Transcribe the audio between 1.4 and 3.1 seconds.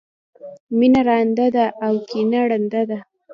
ده او کینه ړنده ده.